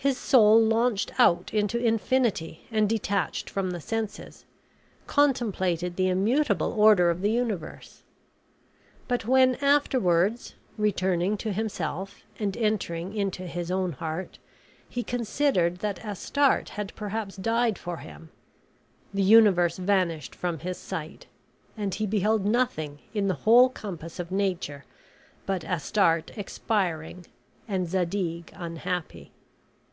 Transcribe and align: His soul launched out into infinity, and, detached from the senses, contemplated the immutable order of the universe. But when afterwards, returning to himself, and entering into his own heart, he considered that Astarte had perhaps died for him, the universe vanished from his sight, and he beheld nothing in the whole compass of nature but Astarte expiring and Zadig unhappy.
His 0.00 0.16
soul 0.16 0.62
launched 0.62 1.10
out 1.18 1.52
into 1.52 1.76
infinity, 1.76 2.68
and, 2.70 2.88
detached 2.88 3.50
from 3.50 3.70
the 3.72 3.80
senses, 3.80 4.44
contemplated 5.08 5.96
the 5.96 6.08
immutable 6.08 6.70
order 6.70 7.10
of 7.10 7.20
the 7.20 7.32
universe. 7.32 8.04
But 9.08 9.26
when 9.26 9.56
afterwards, 9.56 10.54
returning 10.76 11.36
to 11.38 11.52
himself, 11.52 12.22
and 12.38 12.56
entering 12.56 13.12
into 13.12 13.44
his 13.48 13.72
own 13.72 13.90
heart, 13.94 14.38
he 14.88 15.02
considered 15.02 15.78
that 15.78 16.04
Astarte 16.04 16.68
had 16.68 16.94
perhaps 16.94 17.34
died 17.34 17.76
for 17.76 17.96
him, 17.96 18.30
the 19.12 19.20
universe 19.24 19.78
vanished 19.78 20.32
from 20.32 20.60
his 20.60 20.78
sight, 20.78 21.26
and 21.76 21.92
he 21.92 22.06
beheld 22.06 22.44
nothing 22.46 23.00
in 23.12 23.26
the 23.26 23.34
whole 23.42 23.68
compass 23.68 24.20
of 24.20 24.30
nature 24.30 24.84
but 25.44 25.64
Astarte 25.64 26.38
expiring 26.38 27.26
and 27.66 27.88
Zadig 27.88 28.52
unhappy. 28.54 29.32